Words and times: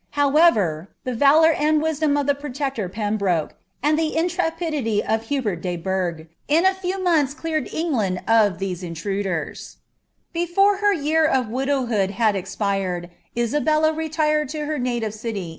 (lowfTcr, 0.15 0.87
the 1.03 1.13
lalout 1.13 1.59
and 1.59 1.79
wisdom 1.79 2.17
of 2.17 2.27
iho 2.27 2.33
protector 2.33 2.89
Pembroke, 2.89 3.53
and 3.83 3.99
Iht 3.99 4.15
in 4.15 4.25
trppitlily 4.25 4.99
of 5.01 5.25
IluWrl 5.27 5.61
di: 5.61 5.77
Bur^fh, 5.77 6.25
in 6.47 6.65
n 6.65 6.73
few 6.73 6.99
mouths 7.03 7.35
cleared 7.35 7.71
England 7.71 8.17
of 8.27 8.57
ihcH! 8.57 8.81
in 8.81 8.95
trader*. 8.95 9.53
Before 10.33 10.77
her 10.77 10.91
year 10.91 11.25
of 11.27 11.45
wiilowhood 11.49 12.13
liad 12.13 12.33
espiied, 12.33 13.11
l«al>ella 13.37 13.93
retired 13.95 14.51
U) 14.55 14.65
her 14.65 14.79
native 14.79 15.13
city. 15.13 15.49